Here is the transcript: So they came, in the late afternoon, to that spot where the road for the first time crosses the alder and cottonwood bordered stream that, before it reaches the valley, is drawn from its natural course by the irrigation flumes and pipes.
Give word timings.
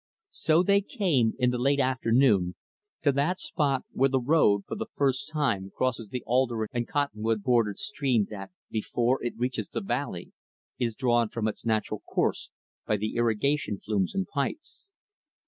So 0.33 0.63
they 0.63 0.81
came, 0.81 1.33
in 1.37 1.51
the 1.51 1.59
late 1.59 1.79
afternoon, 1.79 2.55
to 3.03 3.11
that 3.11 3.39
spot 3.39 3.83
where 3.91 4.09
the 4.09 4.19
road 4.19 4.63
for 4.65 4.73
the 4.75 4.87
first 4.95 5.29
time 5.31 5.69
crosses 5.77 6.07
the 6.07 6.23
alder 6.25 6.67
and 6.73 6.87
cottonwood 6.87 7.43
bordered 7.43 7.77
stream 7.77 8.25
that, 8.31 8.49
before 8.71 9.23
it 9.23 9.37
reaches 9.37 9.69
the 9.69 9.79
valley, 9.79 10.31
is 10.79 10.95
drawn 10.95 11.29
from 11.29 11.47
its 11.47 11.67
natural 11.67 11.99
course 11.99 12.49
by 12.87 12.97
the 12.97 13.15
irrigation 13.15 13.79
flumes 13.79 14.15
and 14.15 14.25
pipes. 14.27 14.89